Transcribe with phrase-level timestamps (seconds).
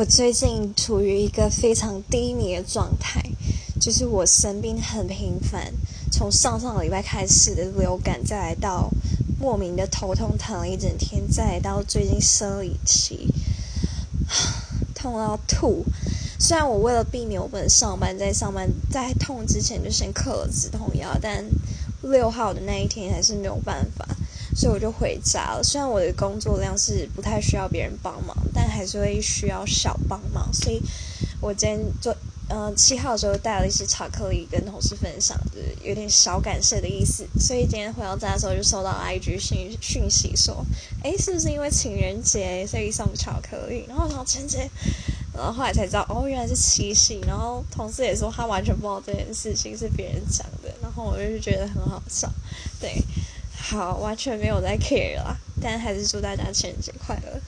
[0.00, 3.22] 我最近处于一个非常低迷的状态，
[3.78, 5.74] 就是我生病很频繁，
[6.10, 8.88] 从上上个礼拜开始的流感，再来到
[9.38, 13.28] 莫名的头痛疼了一整天，再来到最近生理期，
[14.94, 15.84] 痛到吐。
[16.38, 21.44] 虽然我为了避免我不能上班，在上班在痛之前就先嗑了止痛药，但
[22.02, 24.06] 六号的那一天还是没有办法。
[24.52, 25.62] 所以我就回家了。
[25.62, 30.52] 虽然我的工作量是不太需要别人帮忙，但还是会需要小帮忙。
[30.52, 30.82] 所以
[31.40, 32.12] 我今天就
[32.48, 37.24] 嗯七号的时候带了一些巧克力跟同事分享，就是有点小感谢的意思。
[37.38, 40.66] 所以今天回到家的时候就收到 IG 讯讯息说，
[41.04, 43.84] 哎，是不是因为情人节所以送巧克力？
[43.88, 44.68] 然后我说情人节，
[45.34, 47.20] 然后后来才知道哦，原来是七夕。
[47.26, 52.30] 然后同事也说他完全不知道这件事情是别人讲的，然后我就觉得很好笑，
[52.80, 53.02] 对。
[53.62, 57.40] 好，完全没有在 care 啦，但还是祝大家情人节快乐。